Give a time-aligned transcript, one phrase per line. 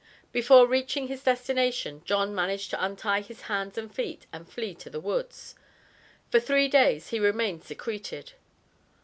[0.31, 4.89] Before reaching his destination, John managed to untie his hands and feet and flee to
[4.89, 5.53] the woods.
[6.31, 8.31] For three days he remained secreted.